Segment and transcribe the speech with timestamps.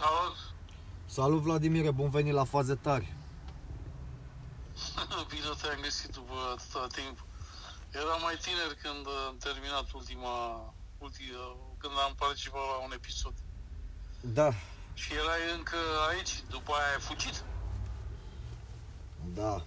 [0.00, 0.36] Salut!
[1.06, 3.12] Salut Vladimire, bun venit la faze tari.
[5.30, 7.24] Bine te-am găsit după atâta timp.
[7.92, 10.34] Eram mai tiner când am terminat ultima,
[10.98, 13.32] ultima când am participat la un episod.
[14.20, 14.52] Da,
[14.94, 15.76] Și erai încă
[16.10, 17.42] aici, după aia ai fugit.
[19.34, 19.64] da.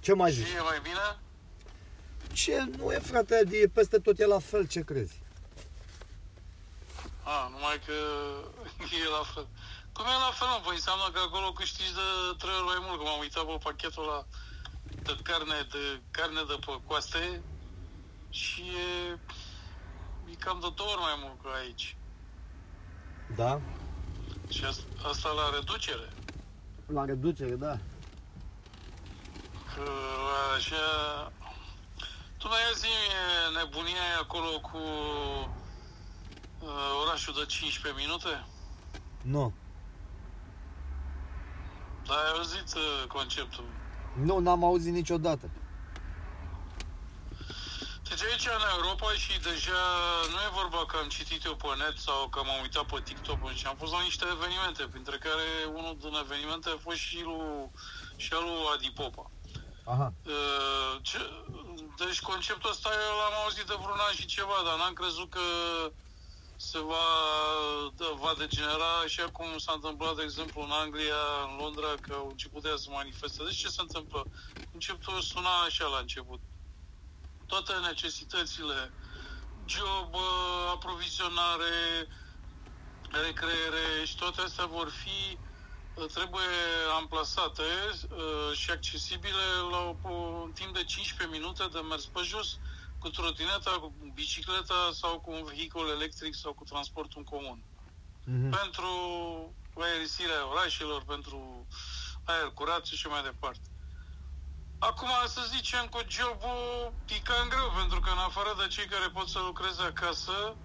[0.00, 0.46] Ce mai zici?
[0.46, 1.18] Și e mai bine?
[2.32, 5.21] Ce nu e, frate, e peste tot e la fel, ce crezi?
[7.34, 7.96] A, numai că
[9.04, 9.46] e la fel.
[9.92, 10.58] Cum e la fel, mă?
[10.64, 12.06] Păi înseamnă că acolo câștigi de
[12.40, 14.20] trei ori mai mult, că m-am uitat pe pachetul ăla
[15.06, 17.42] de carne de, carne de pe coaste
[18.30, 19.18] și e,
[20.30, 21.96] e cam de două ori mai mult ca aici.
[23.36, 23.60] Da?
[24.48, 26.08] Și asta, asta la reducere.
[26.86, 27.78] La reducere, da.
[29.74, 29.84] Că
[30.56, 30.84] așa...
[32.38, 32.94] Tu mai zi
[33.56, 35.61] nebunia aia acolo cu uh,
[37.02, 38.46] orașul de 15 minute?
[39.22, 39.52] Nu.
[42.06, 43.64] Dar ai auzit uh, conceptul.
[44.14, 45.50] Nu, n-am auzit niciodată.
[48.08, 49.82] Deci aici în Europa și deja
[50.32, 53.40] nu e vorba că am citit eu pe net sau că m-am uitat pe TikTok
[53.60, 55.46] și am fost la niște evenimente, printre care
[55.78, 57.70] unul din evenimente a fost și, lui,
[58.16, 59.30] și al lui Adi Popa.
[59.84, 60.12] Aha.
[60.36, 61.18] Uh, ce,
[62.02, 65.44] deci conceptul ăsta eu l-am auzit de vreun an și ceva, dar n-am crezut că
[66.70, 67.06] se va,
[67.96, 72.28] da, va degenera așa cum s-a întâmplat, de exemplu, în Anglia, în Londra, că au
[72.28, 73.44] început de a se manifesta.
[73.44, 74.26] Deci ce se întâmplă?
[74.70, 76.40] Conceptul suna așa la început.
[77.46, 78.92] Toate necesitățile,
[79.66, 81.74] job, uh, aprovizionare,
[83.10, 85.38] recreere și toate astea vor fi
[85.94, 86.52] uh, trebuie
[86.98, 90.08] amplasate uh, și accesibile la o,
[90.44, 92.58] un timp de 15 minute de mers pe jos
[93.02, 97.58] cu trotineta, cu bicicleta sau cu un vehicul electric sau cu transportul în comun.
[98.24, 98.50] Mhm.
[98.60, 98.90] Pentru
[99.80, 101.66] aerisirea orașelor, pentru
[102.24, 103.66] aer curat și așa mai departe.
[104.78, 109.08] Acum, să zicem că jobul e cam greu, pentru că în afară de cei care
[109.08, 110.56] pot să lucreze acasă,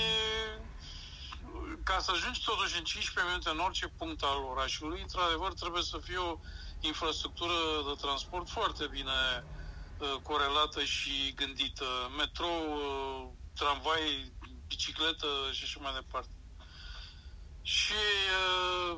[0.00, 0.04] e
[1.84, 5.98] ca să ajungi totuși în 15 minute în orice punct al orașului, într-adevăr trebuie să
[5.98, 6.38] fie o
[6.80, 9.59] infrastructură de transport foarte bine uh,
[10.22, 11.84] corelată și gândită.
[12.16, 14.32] Metrou, uh, tramvai,
[14.66, 16.30] bicicletă și așa mai departe.
[17.62, 18.02] Și
[18.40, 18.96] uh,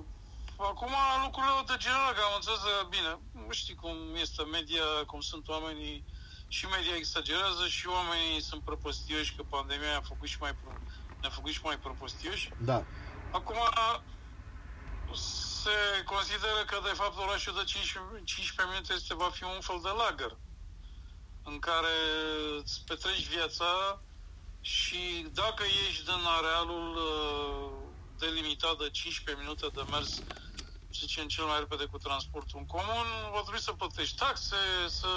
[0.56, 0.92] acum
[1.24, 3.12] lucrurile au degenerat, că am înțeles uh, bine.
[3.46, 6.04] Nu știi cum este media, cum sunt oamenii
[6.48, 10.82] și media exagerează și oamenii sunt prăpăstioși, că pandemia a făcut și mai, pro-
[11.20, 12.50] ne-a făcut și mai prăpăstioși.
[12.58, 12.84] Da.
[13.30, 13.56] Acum
[15.14, 19.80] se consideră că de fapt orașul de 15, 15 minute este, va fi un fel
[19.82, 20.36] de lagăr
[21.44, 21.96] în care
[22.58, 24.00] îți petreci viața
[24.60, 27.70] și dacă ești din arealul uh,
[28.18, 30.22] delimitat de 15 minute de mers
[30.94, 34.56] să zicem cel mai repede cu transportul în comun, va trebui să plătești taxe,
[34.88, 35.08] să,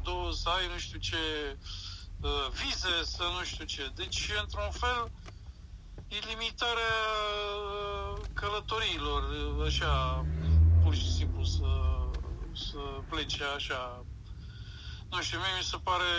[0.00, 1.56] do- să ai nu știu ce
[2.20, 3.90] uh, vize, să nu știu ce.
[3.94, 5.10] Deci, într-un fel,
[6.08, 6.96] e limitarea
[7.56, 10.26] uh, călătoriilor, uh, așa,
[10.82, 11.70] pur și simplu să,
[12.52, 12.78] să
[13.08, 14.04] plece așa.
[15.14, 16.10] Nu știu, mie mi se pare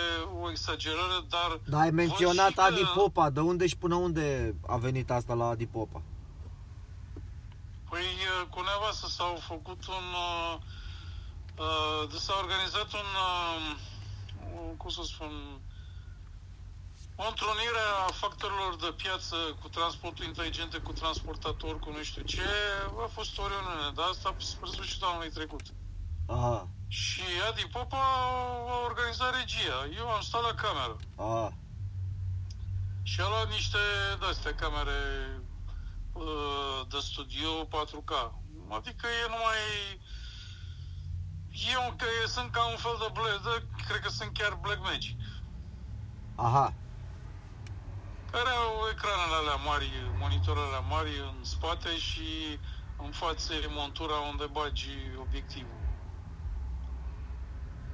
[0.42, 1.60] o exagerare, dar...
[1.64, 5.10] Dar ai văd menționat și că- Adi Popa, de unde și până unde a venit
[5.10, 6.02] asta la Adi Popa?
[7.90, 10.06] Păi uh, cu nevastă s-au făcut un...
[10.28, 10.56] Uh,
[11.64, 13.08] uh, s-a organizat un...
[13.28, 13.76] Uh,
[14.60, 15.32] un- cum să spun...
[17.18, 22.42] O întrunire a factorilor de piață cu transportul inteligente, cu transportator, cu nu știu ce.
[23.04, 25.60] A fost o reuniune, dar asta spre sfârșitul anului trecut.
[26.26, 26.68] Aha.
[26.88, 29.88] Și Adi Popa a organizat regia.
[29.96, 30.96] Eu am stat la cameră.
[31.16, 31.52] Aha.
[33.02, 33.78] Și a luat niște
[34.20, 35.00] de-astea camere
[36.12, 38.12] uh, de studio 4K.
[38.68, 39.60] Adică e numai...
[41.72, 44.58] E un, că e, sunt ca un fel de black, de, cred că sunt chiar
[44.62, 45.18] Black Magic.
[46.34, 46.74] Aha.
[48.30, 52.58] Care au ecranele alea mari, monitorele alea mari în spate și
[52.96, 54.90] în față e montura unde bagi
[55.20, 55.75] obiectivul.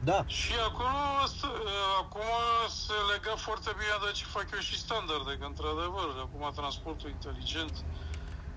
[0.04, 0.24] Da.
[0.26, 0.88] Și acolo,
[1.22, 1.52] asta,
[1.98, 2.30] acum
[2.68, 7.84] se lega foarte bine de ce fac eu și standarde, că într-adevăr, acum transportul inteligent,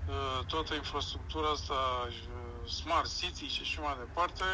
[0.08, 4.44] uh, toată infrastructura asta, uh, Smart City și așa mai departe,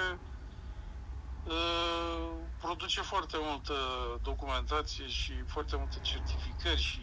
[1.44, 2.30] uh,
[2.60, 3.74] produce foarte multă
[4.22, 7.02] documentație și foarte multe certificări și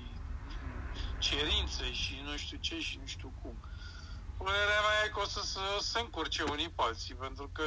[1.17, 3.55] cerințe și nu știu ce și nu știu cum.
[4.37, 7.63] Părerea mea e că o să se, se încurce unii pe alții, pentru că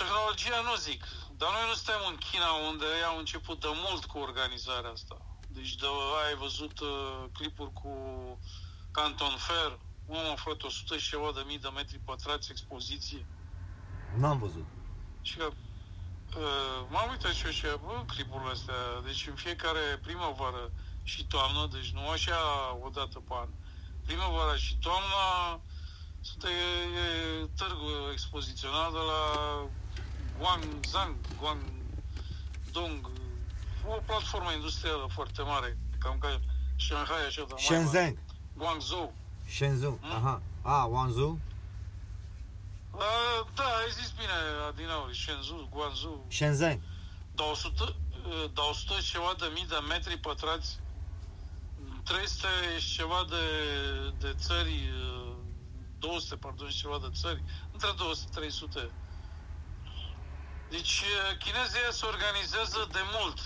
[0.00, 1.00] tehnologia nu zic,
[1.40, 5.16] dar noi nu suntem în China unde ei au început de mult cu organizarea asta.
[5.48, 5.86] Deci de,
[6.26, 7.92] ai văzut uh, clipuri cu
[8.90, 13.26] Canton Fair, omul a frate 100 și ceva de mii de metri pătrați expoziție.
[14.16, 14.66] N-am văzut.
[15.22, 18.74] Și că uh, m-am uitat și eu și eu, bă, clipurile astea.
[19.04, 20.70] Deci în fiecare primăvară
[21.02, 22.38] și toamnă, deci nu așa
[22.82, 23.48] o dată pe an.
[24.04, 25.24] Primăvara și toamna
[26.20, 29.22] sunt e, e târgul expozițional de la
[30.38, 33.10] Guangzhang, Guangdong,
[33.86, 36.40] o platformă industrială foarte mare, cam ca
[36.76, 38.02] Shanghai, așa, dar mai Shenzhen.
[38.02, 38.24] mare.
[38.56, 39.14] Guangzhou.
[39.48, 39.98] Shenzhou.
[40.02, 40.10] Mm.
[40.10, 40.42] Aha.
[40.62, 41.38] A, Wanzhou.
[42.92, 44.32] Uh, da, ai zis bine,
[44.68, 46.24] Adinauri, Shenzhou, Guangzhou.
[46.28, 46.80] Shenzhen.
[47.34, 47.96] Dar 100,
[48.26, 50.78] uh, dar 100 și ceva de mii de metri pătrați,
[52.04, 52.46] 300
[52.78, 53.44] și ceva de,
[54.18, 55.32] de țări, uh,
[55.98, 57.42] 200, pardon, și ceva de țări,
[57.72, 58.90] între 200-300.
[60.74, 63.38] Deci uh, chinezii se organizează de mult.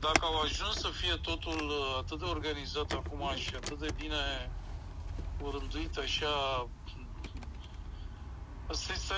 [0.00, 4.50] Dacă au ajuns să fie totul uh, atât de organizat acum și atât de bine
[5.46, 6.32] urânduit așa,
[8.72, 9.14] Asta este,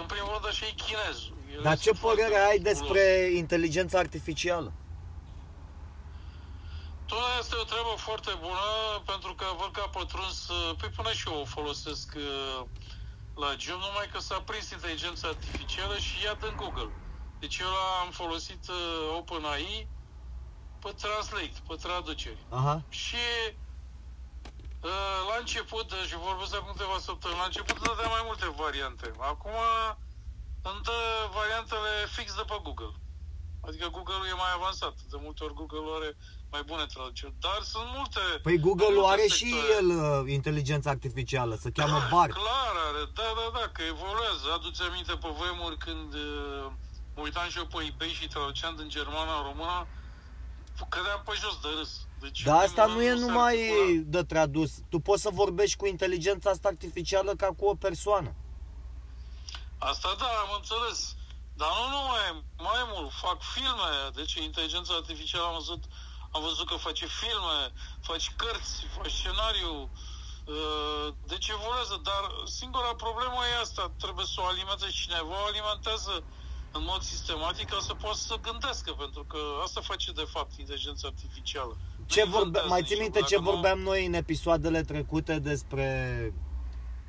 [0.00, 1.36] în primul rând, așa e chinezul.
[1.54, 2.78] El Dar este ce foarte părere ai meticulos.
[2.78, 3.02] despre
[3.42, 4.72] inteligența artificială?
[7.06, 8.66] Tot asta e o treabă foarte bună,
[9.12, 12.66] pentru că văd că a pătruns, uh, păi până și eu o folosesc uh,
[13.34, 16.90] la job, numai că s-a prins inteligența artificială și ia din Google.
[17.38, 17.72] Deci eu
[18.02, 19.88] am folosit uh, OpenAI
[20.80, 22.46] pe Translate, pe traduceri.
[22.48, 22.82] Aha.
[22.88, 23.24] Și
[24.80, 29.12] uh, la început, deci vorbesc acum câteva săptămâni, la început îmi dădea mai multe variante.
[29.18, 29.56] Acum
[30.62, 30.98] îmi dă
[31.38, 32.94] variantele fix de pe Google.
[33.66, 34.94] Adică Google-ul e mai avansat.
[35.12, 36.16] De multe ori Google are
[36.54, 37.34] mai bune traduceri.
[37.46, 38.22] Dar sunt multe...
[38.46, 39.74] Păi Google-ul multe are și sectoare.
[39.78, 42.32] el uh, inteligența artificială, se cheamă Bard.
[42.42, 44.44] Clar are, da, da, da, că evoluează.
[44.56, 46.64] Aduți aminte pe vremuri când uh,
[47.14, 49.78] mă uitam și eu pe eBay și traduceam din germană în română,
[50.94, 51.92] cădeam pe jos de râs.
[52.24, 54.10] Deci, Dar asta în nu e s-ar numai articula.
[54.14, 54.70] de tradus.
[54.90, 58.30] Tu poți să vorbești cu inteligența asta artificială ca cu o persoană.
[59.90, 60.98] Asta da, am înțeles.
[61.60, 62.24] Dar nu numai,
[62.68, 63.90] mai mult, fac filme.
[64.14, 65.82] Deci inteligența artificială am văzut,
[66.34, 67.58] am văzut că face filme,
[68.08, 69.72] faci cărți, faci scenariu.
[70.54, 72.22] uh, Deci evoluează, dar
[72.60, 73.84] singura problemă e asta.
[74.04, 76.14] Trebuie să o alimentezi cineva, o alimentează
[76.76, 81.08] în mod sistematic ca să poată să gândească, pentru că asta face de fapt inteligența
[81.12, 81.74] artificială.
[82.06, 84.14] Ce Nu vorbe, inventează mai nici ții minte lucru, ce dacă nu- vorbeam noi în
[84.24, 85.88] episoadele trecute despre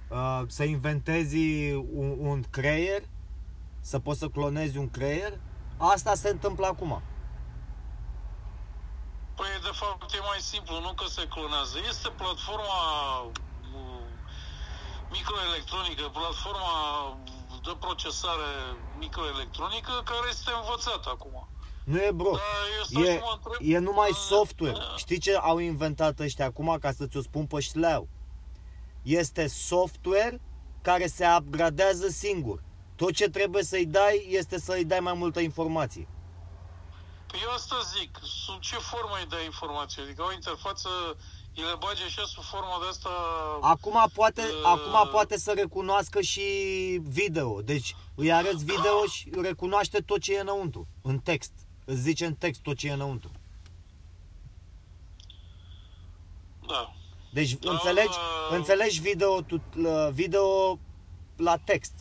[0.09, 1.37] uh, să inventezi
[2.01, 3.01] un, un creier,
[3.81, 5.39] să poți să clonezi un creier?
[5.77, 7.01] Asta se întâmplă acum.
[9.35, 11.77] Păi, de fapt, e mai simplu, nu că se clonează.
[11.89, 12.81] Este platforma
[13.21, 14.03] uh,
[15.15, 16.73] microelectronică, platforma
[17.63, 18.49] de procesare
[18.99, 21.47] microelectronică care este învățată acum.
[21.83, 22.31] Nu e bro.
[22.31, 22.41] Da,
[22.77, 24.73] eu stau E, și mă întreb, e numai uh, software.
[24.77, 28.07] uh, Știi ce au inventat ăștia acum ca să ți-o spun pe șleau?
[29.01, 30.41] Este software
[30.81, 32.63] care se upgradează singur.
[32.95, 36.07] Tot ce trebuie să-i dai este să-i dai mai multă informație.
[37.35, 40.01] Păi eu asta zic, sub ce formă îi dai informație?
[40.01, 40.89] Adică o interfață,
[41.55, 43.09] îi le bagi așa sub formă de asta...
[43.61, 44.61] Acum poate, Uh.
[44.65, 46.41] acum poate să recunoască și
[47.03, 47.61] video.
[47.61, 51.51] Deci îi arăți video și recunoaște tot ce e înăuntru, în text.
[51.85, 53.31] Îți zice în text tot ce e înăuntru.
[56.67, 56.93] Da.
[57.33, 58.55] Deci Da, înțelegi, uh.
[58.55, 60.79] înțelegi video, tu, la- video
[61.37, 61.93] la text.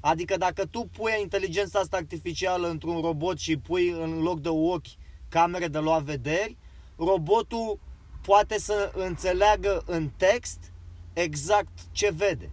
[0.00, 4.86] Adică dacă tu pui inteligența asta artificială într-un robot și pui în loc de ochi
[5.28, 6.56] camere de luat vederi,
[6.96, 7.78] robotul
[8.22, 10.72] poate să înțeleagă în text
[11.12, 12.50] exact ce vede.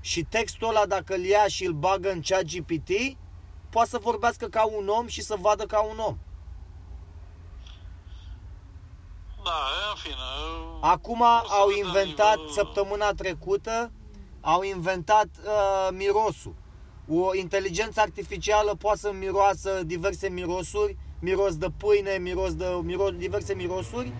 [0.00, 2.90] Și textul ăla dacă îl ia și îl bagă în chat GPT,
[3.70, 6.18] poate să vorbească ca un om și să vadă ca un om.
[9.44, 9.50] Da,
[9.90, 10.14] în fine.
[10.80, 13.92] Acum o să au vedem inventat nivelul- săptămâna trecută,
[14.40, 16.54] au inventat uh, mirosul.
[17.14, 23.54] O inteligență artificială poate să miroasă diverse mirosuri, miros de pâine, miros de miros, diverse
[23.54, 24.12] mirosuri,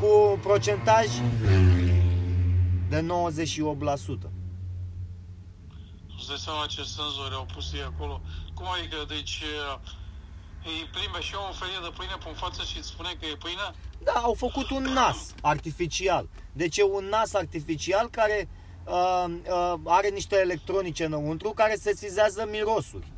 [0.00, 1.06] cu un procentaj
[2.88, 3.06] de 98%.
[6.16, 8.20] Îți dai seama ce senzori au pus ei acolo?
[8.54, 9.78] Cum adică, deci, uh,
[10.64, 13.36] îi plimbe și eu o felie de pâine pe față și îți spune că e
[13.36, 13.74] pâine?
[14.02, 16.28] Da, au făcut un nas artificial.
[16.52, 18.48] Deci e un nas artificial care
[18.88, 23.12] uh, uh, are niște electronice înăuntru care se sesizează mirosuri.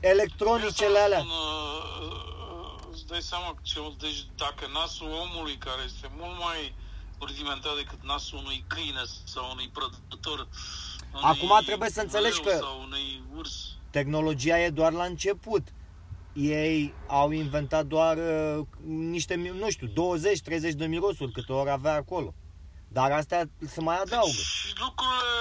[0.00, 1.18] Electronicele Eu alea.
[1.18, 6.74] spun, uh, uh, îți dai seama ce, deci dacă nasul omului, care este mult mai
[7.20, 10.38] rudimentar decât nasul unui câine sau unui prădător,
[11.12, 13.52] unui Acum trebuie să înțelegi leu că- Sau unui urs.
[13.90, 15.68] Tehnologia e doar la început.
[16.32, 19.92] ei au inventat doar uh, niște, nu știu, 20-30
[20.74, 22.34] de mirosuri câte ori avea acolo.
[22.98, 23.42] Dar astea
[23.74, 24.26] se mai adaugă.
[24.26, 25.34] Deci lucrurile,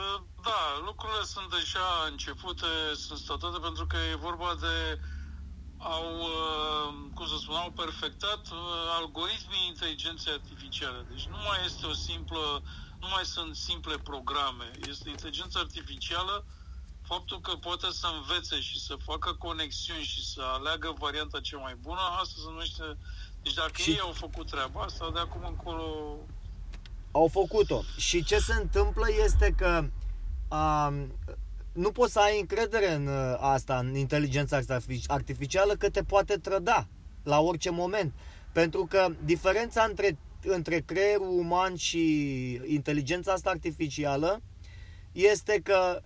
[0.00, 2.70] uh, da, lucrurile sunt deja începute,
[3.06, 4.74] sunt statate pentru că e vorba de
[5.78, 8.58] au, uh, cum să spun, au perfectat uh,
[8.98, 11.06] algoritmii inteligenței artificiale.
[11.10, 12.62] Deci nu mai este o simplă,
[13.00, 14.70] nu mai sunt simple programe.
[14.88, 16.44] Este inteligența artificială
[17.02, 21.74] faptul că poate să învețe și să facă conexiuni și să aleagă varianta cea mai
[21.74, 22.98] bună, asta se numește...
[23.42, 23.90] Deci dacă și...
[23.90, 26.16] ei au făcut treaba asta, de acum încolo...
[27.16, 27.82] Au făcut-o.
[27.96, 29.84] Și ce se întâmplă este că
[30.50, 31.12] um,
[31.72, 34.60] nu poți să ai încredere în uh, asta, în inteligența
[35.06, 36.86] artificială, că te poate trăda
[37.22, 38.14] la orice moment.
[38.52, 42.02] Pentru că diferența între, între creierul uman și
[42.66, 44.42] inteligența asta artificială
[45.12, 46.02] este că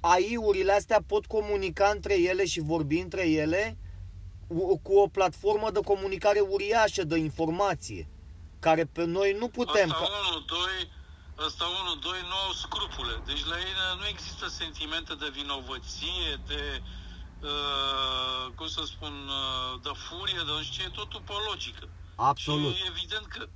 [0.00, 3.76] AI-urile astea pot comunica între ele și vorbi între ele
[4.82, 8.08] cu o platformă de comunicare uriașă de informație,
[8.68, 9.90] care pe noi nu putem...
[9.90, 10.58] Asta 1, 2,
[11.46, 13.14] asta 1, 2 nu au scrupule.
[13.30, 16.82] Deci la ei nu există sentimente de vinovăție, de,
[17.40, 21.84] uh, cum să spun, uh, de furie, de nu știu ce, e totul pe logică.
[22.14, 22.74] Absolut.
[22.74, 23.48] Și evident că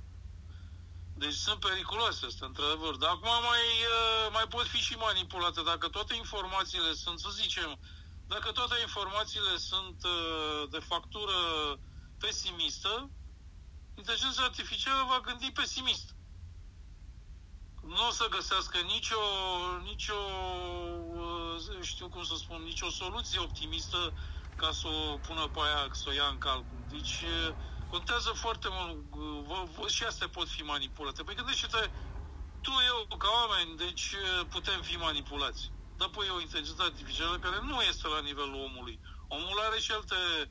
[1.23, 2.93] deci sunt periculoase astea, într-adevăr.
[2.95, 3.65] Dar acum mai,
[3.95, 5.61] uh, mai pot fi și manipulate.
[5.71, 7.69] Dacă toate informațiile sunt, să zicem,
[8.27, 11.37] dacă toate informațiile sunt uh, de factură
[12.23, 13.09] pesimistă,
[14.01, 16.07] inteligența artificială va gândi pesimist.
[17.95, 19.23] Nu o să găsească nicio,
[19.83, 20.19] nicio
[21.21, 24.13] uh, știu cum să spun, nicio soluție optimistă
[24.55, 26.77] ca să o pună pe aia, să o ia în calcul.
[26.89, 27.23] Deci,
[27.91, 28.97] Contează foarte mult,
[29.75, 31.23] vă, și astea pot fi manipulate.
[31.23, 31.89] Păi gândește-te,
[32.61, 34.15] tu, eu, ca oameni, deci
[34.49, 35.71] putem fi manipulați.
[35.97, 38.99] Dar păi e o inteligență artificială care nu este la nivelul omului.
[39.27, 40.47] Omul are și alte uh,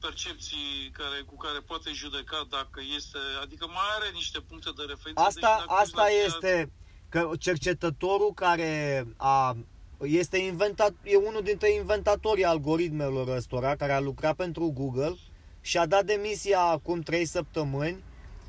[0.00, 5.22] percepții care, cu care poate judeca dacă este, adică mai are niște puncte de referință.
[5.22, 6.72] Asta, deci asta este
[7.08, 9.56] că cercetătorul care a
[10.00, 15.16] este inventat, e unul dintre inventatorii algoritmelor ăstora care a lucrat pentru Google
[15.60, 18.02] și a dat demisia acum 3 săptămâni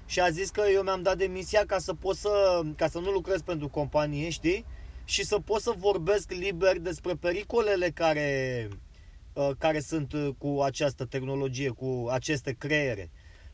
[0.05, 3.11] și a zis că eu mi-am dat demisia ca să pot să, ca să nu
[3.11, 4.65] lucrez pentru companie, știi?
[5.05, 8.77] Și să pot să vorbesc liber despre pericolele care, uh,
[9.57, 13.11] care sunt uh, cu această tehnologie, cu aceste creiere.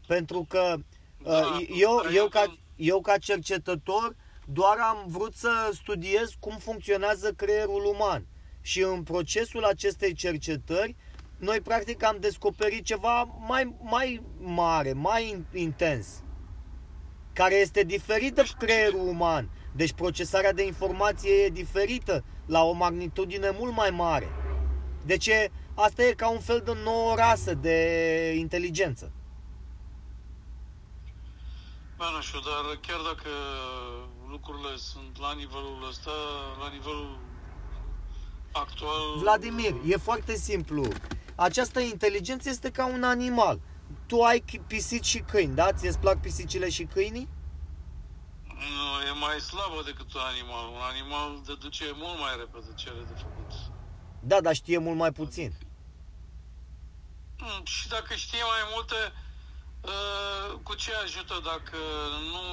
[0.07, 4.15] Pentru că uh, da, eu, eu, ca, eu ca cercetător
[4.47, 8.25] doar am vrut să studiez cum funcționează creierul uman.
[8.61, 10.95] Și în procesul acestei cercetări
[11.37, 16.07] noi practic am descoperit ceva mai, mai mare, mai intens,
[17.33, 19.49] care este diferit de creierul uman.
[19.75, 24.27] Deci procesarea de informație e diferită la o magnitudine mult mai mare.
[25.05, 25.29] Deci
[25.75, 27.77] asta e ca un fel de nouă rasă de
[28.37, 29.11] inteligență.
[31.97, 33.29] Bă, nu știu, dar chiar dacă
[34.29, 36.11] lucrurile sunt la nivelul ăsta,
[36.59, 37.19] la nivelul
[38.51, 39.17] actual...
[39.17, 40.87] Vladimir, e foarte simplu
[41.35, 43.59] această inteligență este ca un animal.
[44.05, 45.73] Tu ai pisici și câini, da?
[45.73, 47.29] Ți-ți plac pisicile și câinii?
[48.47, 50.67] Nu, e mai slabă decât un animal.
[50.67, 53.51] Un animal deduce mult mai repede ce are de făcut.
[54.19, 55.53] Da, dar știe mult mai puțin.
[57.37, 58.95] Hmm, și dacă știe mai multe,
[59.81, 61.77] uh, cu ce ajută dacă
[62.31, 62.43] nu...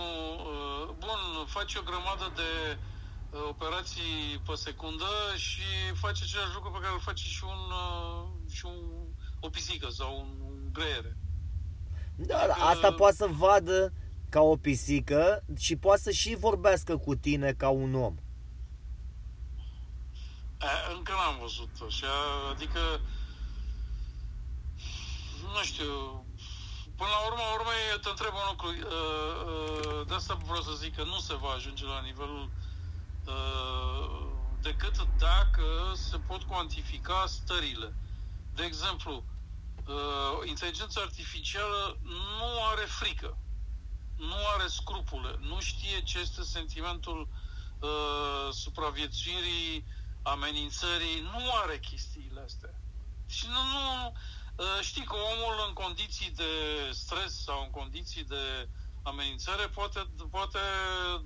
[0.51, 2.79] Uh, bun, faci o grămadă de
[3.31, 5.63] uh, operații pe secundă și
[5.95, 7.63] face același lucru pe care îl face și un
[8.51, 8.79] și un,
[9.41, 11.05] o pisică sau un, un greier.
[12.17, 13.93] Da, da, asta poate să vadă
[14.29, 18.15] ca o pisică și poate să și vorbească cu tine ca un om.
[20.59, 22.13] A, încă n-am văzut așa,
[22.51, 23.01] adică
[25.57, 26.25] nu știu,
[26.97, 28.69] până la urmă, urmă eu te întreb un lucru,
[30.07, 32.51] de asta vreau să zic că nu se va ajunge la nivelul
[34.63, 37.95] decât dacă se pot cuantifica stările.
[38.55, 39.25] De exemplu,
[39.87, 41.99] uh, inteligența artificială
[42.39, 43.39] nu are frică,
[44.17, 47.29] nu are scrupule, nu știe ce este sentimentul
[47.79, 49.85] uh, supraviețuirii,
[50.23, 52.75] amenințării, nu are chestiile astea.
[53.27, 54.13] Și nu, nu uh,
[54.81, 56.53] știi că omul în condiții de
[56.91, 58.69] stres sau în condiții de
[59.03, 60.59] amenințare poate, poate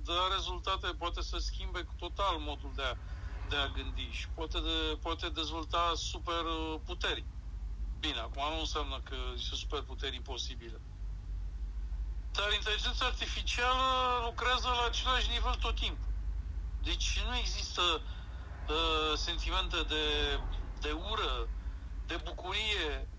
[0.03, 2.95] da rezultate, poate să schimbe total modul de a
[3.49, 7.25] de a gândi și poate, de, poate dezvolta super uh, puteri.
[7.99, 10.81] Bine, acum nu înseamnă că sunt super puteri imposibile.
[12.31, 13.85] Dar inteligența artificială
[14.23, 16.13] lucrează la același nivel tot timpul.
[16.83, 20.05] Deci nu există uh, sentimente de,
[20.79, 21.47] de ură,
[22.05, 23.16] de bucurie, uh,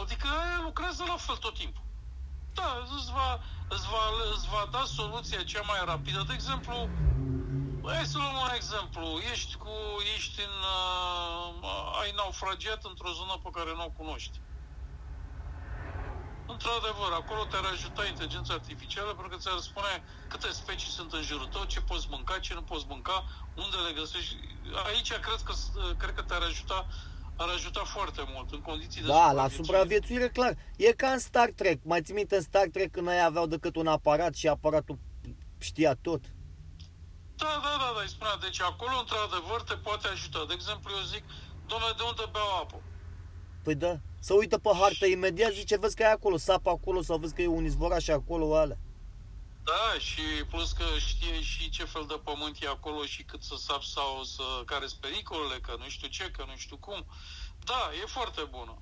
[0.00, 1.82] adică aia lucrează la fel tot timpul.
[2.54, 6.24] Da, îți va, îți va, îți va da soluția cea mai rapidă.
[6.26, 6.88] De exemplu,
[7.84, 9.06] hai să luăm un exemplu.
[9.32, 9.72] Ești, cu,
[10.16, 10.56] ești în,
[11.62, 14.40] uh, ai naufragiat într-o zonă pe care nu o cunoști.
[16.46, 21.46] Într-adevăr, acolo te-ar ajuta inteligența artificială pentru că ți-ar spune câte specii sunt în jurul
[21.46, 23.24] tău, ce poți mânca, ce nu poți mânca,
[23.54, 24.36] unde le găsești.
[24.86, 25.52] Aici cred că,
[25.96, 26.86] cred că te-ar ajuta
[27.38, 30.56] ar ajuta foarte mult în condiții de Da, la supraviețuire, clar.
[30.76, 31.78] E ca în Star Trek.
[31.84, 34.98] Mai ți minte în Star Trek când ei aveau decât un aparat și aparatul
[35.58, 36.20] știa tot?
[37.36, 38.36] Da, da, da, da, îi spunea.
[38.40, 40.44] Deci acolo, într-adevăr, te poate ajuta.
[40.48, 41.24] De exemplu, eu zic,
[41.66, 42.82] domnule, de unde beau apă?
[43.62, 47.18] Păi da, să uită pe hartă imediat, zice, vezi că e acolo, sapă acolo sau
[47.18, 48.78] vezi că e un izvoraș acolo, alea.
[49.70, 53.54] Da, și plus că știe și ce fel de pământ e acolo și cât să
[53.66, 57.06] sap sau să, care sunt pericolele, că nu știu ce, că nu știu cum.
[57.64, 58.74] Da, e foarte bună.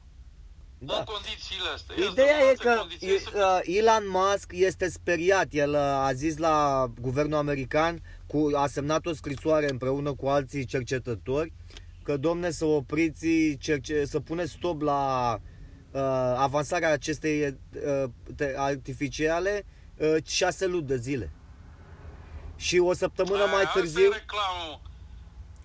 [0.79, 0.97] Da.
[0.97, 1.95] În condițiile astea.
[2.11, 5.47] Ideea e că uh, Elon Musk este speriat.
[5.51, 5.79] El uh,
[6.09, 11.53] a zis la guvernul american, cu, a semnat o scrisoare împreună cu alții cercetători,
[12.03, 15.35] că domne să opriți, cerce, să puneți stop la
[15.91, 16.01] uh,
[16.37, 18.11] avansarea acestei uh,
[18.57, 19.75] artificiale uh,
[20.25, 21.33] șase luni de zile.
[22.57, 24.09] Și o săptămână A, mai târziu...
[24.09, 24.81] Asta e reclamă.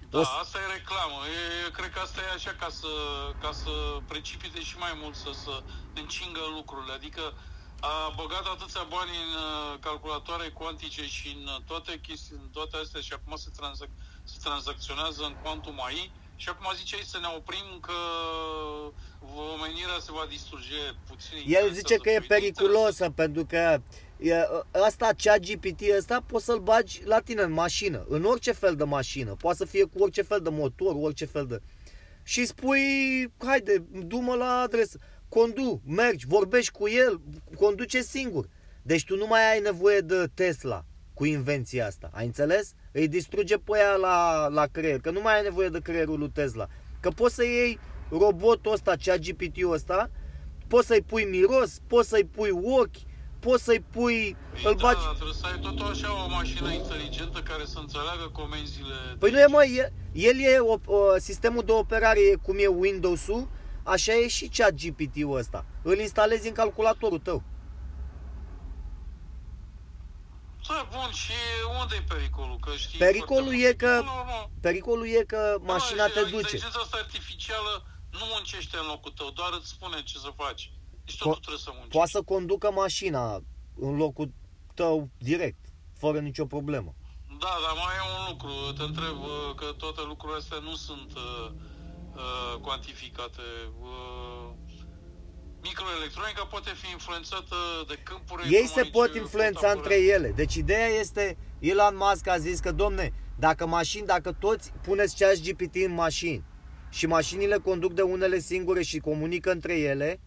[0.09, 0.21] Da, o...
[0.21, 1.19] asta e reclamă.
[1.37, 2.91] E, cred că asta e așa ca să,
[3.41, 3.71] ca să
[4.07, 5.63] precipite și mai mult, să, să
[6.01, 6.93] încingă lucrurile.
[6.93, 7.23] Adică
[7.79, 13.01] a băgat atâția bani în uh, calculatoare cuantice și în toate chestii, în toate astea
[13.01, 13.89] și acum se, transac,
[14.23, 17.97] se tranzacționează în quantum AI și acum ziceai să ne oprim că
[19.55, 21.43] omenirea se va distruge puțin.
[21.45, 23.81] El zice că e periculosă pentru că
[24.71, 28.83] asta, cea GPT ăsta, poți să-l bagi la tine în mașină, în orice fel de
[28.83, 29.35] mașină.
[29.39, 31.61] Poate să fie cu orice fel de motor, orice fel de...
[32.23, 32.79] Și spui,
[33.37, 34.97] haide, du-mă la adresă,
[35.29, 37.21] condu, mergi, vorbești cu el,
[37.57, 38.47] conduce singur.
[38.81, 42.73] Deci tu nu mai ai nevoie de Tesla cu invenția asta, ai înțeles?
[42.91, 46.29] Îi distruge pe ea la, la creier, că nu mai ai nevoie de creierul lui
[46.29, 46.67] Tesla.
[46.99, 47.79] Că poți să iei
[48.09, 50.09] robotul ăsta, cea GPT-ul ăsta,
[50.67, 52.95] poți să-i pui miros, poți să-i pui ochi,
[53.41, 55.03] poți să-i pui, Ei, îl da, bagi...
[55.03, 58.95] Da, trebuie să ai tot așa o mașină inteligentă care să înțeleagă comenzile...
[59.19, 62.67] Păi nu e, mă, el, el e, o, o, sistemul de operare e cum e
[62.67, 63.49] Windows-ul,
[63.83, 65.65] așa e și cea GPT-ul ăsta.
[65.81, 67.43] Îl instalezi în calculatorul tău.
[70.67, 71.33] Da, bun, și
[71.81, 72.57] unde e pericolul?
[72.59, 74.03] Că știi pericolul e că,
[74.61, 76.35] pericolul e că mașina da, te duce.
[76.35, 80.71] Inteligența asta artificială nu muncește în locul tău, doar îți spune ce să faci.
[81.05, 81.95] Deci tot Co- trebuie să muncești.
[81.95, 83.41] Poate să conducă mașina
[83.75, 84.31] în locul
[84.73, 85.59] tău direct,
[85.97, 86.95] fără nicio problemă.
[87.39, 88.51] Da, dar mai e un lucru.
[88.77, 91.51] Te întreb uh, că toate lucrurile astea nu sunt uh,
[92.15, 93.41] uh, cuantificate.
[93.81, 94.49] Uh,
[95.61, 97.55] microelectronica poate fi influențată
[97.87, 100.31] de câmpuri Ei se pot influența între ele.
[100.35, 105.41] Deci ideea este, Elon Musk a zis că, domne, dacă mașini, dacă toți puneți ceas
[105.41, 106.43] GPT în mașini
[106.89, 110.19] și mașinile conduc de unele singure și comunică între ele,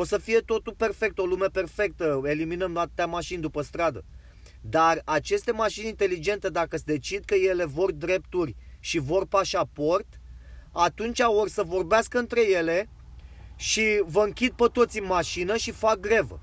[0.00, 4.04] o să fie totul perfect, o lume perfectă, eliminăm atâtea mașini după stradă.
[4.60, 10.06] Dar aceste mașini inteligente, dacă se decid că ele vor drepturi și vor pașaport,
[10.72, 12.88] atunci or să vorbească între ele
[13.56, 16.40] și vă închid pe toți în mașină și fac grevă.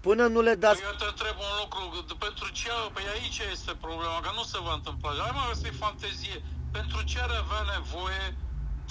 [0.00, 0.82] Până nu le dați...
[0.82, 4.74] Eu te întreb un lucru, pentru ce, păi aici este problema, că nu se va
[4.74, 5.10] întâmpla.
[5.10, 6.36] Hai mă, asta e fantezie.
[6.72, 8.24] Pentru ce ar avea nevoie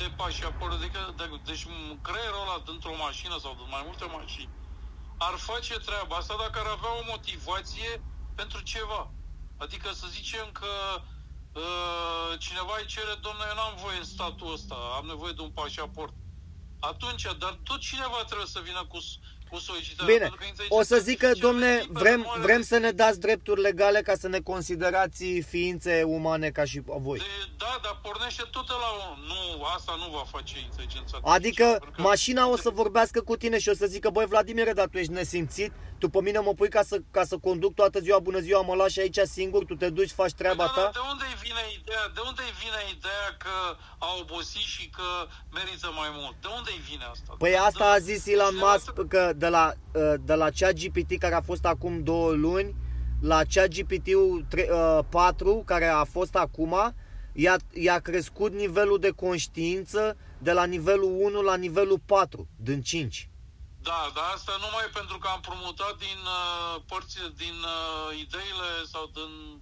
[0.01, 0.73] de pașaport?
[0.73, 1.65] Adică, de, deci
[2.07, 4.57] creierul ăla dintr-o mașină sau din mai multe mașini
[5.19, 7.91] ar face treaba asta dacă ar avea o motivație
[8.35, 9.13] pentru ceva.
[9.57, 10.71] Adică să zicem că
[11.53, 15.51] uh, cineva îi cere, domnule, eu n-am voie în statul ăsta, am nevoie de un
[15.51, 16.13] pașaport
[16.79, 18.97] atunci, dar tot cineva trebuie să vină cu,
[19.49, 20.13] cu solicitarea.
[20.13, 20.31] Bine,
[20.69, 24.39] o să zic că, domne, vrem, vrem să ne dați drepturi legale ca să ne
[24.39, 27.17] considerați ființe umane ca și voi.
[27.17, 27.23] De,
[27.57, 28.75] da, dar pornește tot la
[29.09, 29.17] un...
[29.27, 33.73] Nu, asta nu va face inteligența Adică mașina o să vorbească cu tine și o
[33.73, 36.97] să zică, băi Vladimir, dar tu ești nesimțit, tu pe mine mă pui ca să,
[37.12, 40.31] ca să conduc toată ziua, bună ziua, mă lași aici singur, tu te duci, faci
[40.31, 40.89] treaba păi, ta?
[40.93, 42.05] De unde vine ideea?
[42.13, 43.55] De unde vine ideea că
[43.97, 45.09] a obosit și că
[45.53, 46.35] merită mai mult?
[46.41, 47.35] De unde vine asta?
[47.38, 51.17] Păi asta de, a zis Elon Musk că de la, ă, de la cea GPT
[51.19, 52.75] care a fost acum două luni,
[53.21, 54.45] la cea GPT-ul
[55.09, 56.93] 4 care a fost acum,
[57.33, 63.28] i-a, i-a crescut nivelul de conștiință de la nivelul 1 la nivelul 4 din 5.
[63.81, 69.05] Da, dar asta numai pentru că am promutat din uh, părți, din uh, ideile sau
[69.13, 69.61] din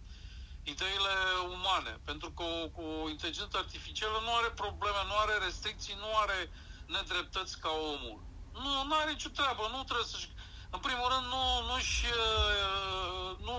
[0.63, 1.13] ideile
[1.57, 1.99] umane.
[2.05, 6.51] Pentru că o, cu o inteligență artificială nu are probleme, nu are restricții, nu are
[6.87, 8.19] nedreptăți ca omul.
[8.53, 10.29] Nu, nu are nicio treabă, nu trebuie să-și...
[10.69, 12.05] În primul rând, nu, nu-și...
[12.05, 13.57] uh, Nu,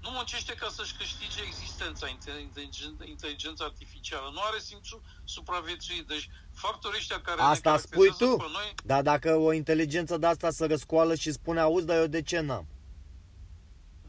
[0.00, 4.30] nu muncește ca să-și câștige existența inteligența, inteligența artificială.
[4.32, 6.06] Nu are simțul supraviețuit.
[6.06, 8.42] Deci factorii ăștia care Asta ne spui caracterizează tu?
[8.42, 12.06] pe noi, Dar dacă o inteligență de asta să răscoală și spune, auzi, dar eu
[12.06, 12.66] de ce n-am?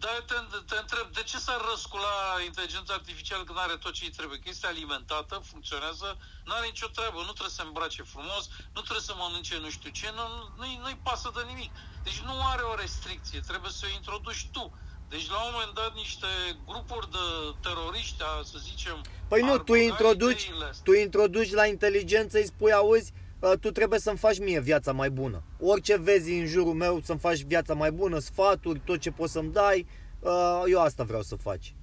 [0.04, 0.36] Da, te,
[0.70, 4.40] te întreb, de ce s-ar răscula inteligența artificială când are tot ce îi trebuie?
[4.40, 8.44] Că este alimentată, funcționează, nu are nicio treabă, nu trebuie să îmbrace frumos,
[8.76, 10.26] nu trebuie să mănânce nu știu ce, nu,
[10.58, 11.72] nu-i, nu-i pasă de nimic.
[12.04, 14.64] Deci nu are o restricție, trebuie să o introduci tu.
[15.10, 16.28] Deci la un moment dat niște
[16.68, 17.26] grupuri de
[17.62, 19.02] teroriști, a, să zicem...
[19.28, 20.84] Păi nu, ar tu băga introduci, ideile astea.
[20.84, 25.10] tu introduci la inteligență, îi spui, auzi, uh, tu trebuie să-mi faci mie viața mai
[25.10, 25.44] bună.
[25.60, 29.52] Orice vezi în jurul meu să-mi faci viața mai bună, sfaturi, tot ce poți să-mi
[29.52, 29.88] dai,
[30.20, 31.76] uh, eu asta vreau să faci.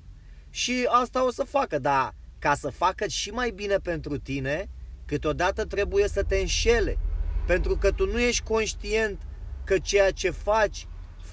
[0.50, 4.68] Și asta o să facă, dar ca să facă și mai bine pentru tine,
[5.06, 6.98] câteodată trebuie să te înșele.
[7.46, 9.22] Pentru că tu nu ești conștient
[9.64, 10.86] că ceea ce faci,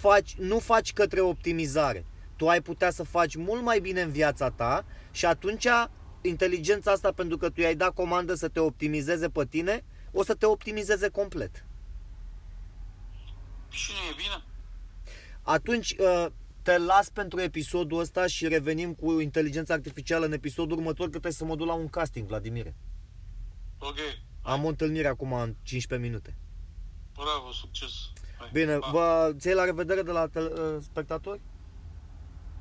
[0.03, 2.05] faci nu faci către optimizare.
[2.35, 5.67] Tu ai putea să faci mult mai bine în viața ta și atunci
[6.21, 10.33] inteligența asta, pentru că tu i-ai dat comandă să te optimizeze pe tine, o să
[10.33, 11.65] te optimizeze complet.
[13.69, 14.43] Și nu e bine?
[15.41, 16.25] Atunci uh,
[16.61, 21.31] te las pentru episodul ăsta și revenim cu inteligența artificială în episodul următor, că trebuie
[21.31, 22.75] să mă duc la un casting, Vladimire.
[23.77, 23.97] Ok.
[24.41, 26.37] Am o întâlnire acum în 15 minute.
[27.13, 28.12] Bravo, succes.
[28.43, 28.89] Hai, Bine, pa.
[28.91, 31.41] vă ți la revedere de la tele- uh, spectatori?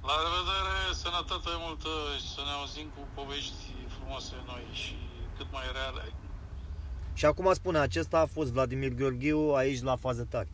[0.02, 4.96] La revedere, sănătate multă și să ne auzim cu povești frumoase noi și
[5.36, 6.12] cât mai reale.
[7.14, 10.48] Și acum spune, acesta a fost Vladimir Gheorghiu aici la fază tari.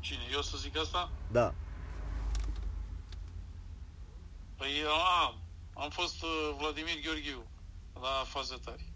[0.00, 0.22] Cine?
[0.32, 1.10] Eu să zic asta?
[1.32, 1.54] Da.
[4.56, 4.70] Păi
[5.26, 5.34] am,
[5.74, 7.44] am fost uh, Vladimir Gheorghiu
[8.00, 8.92] la fază tari.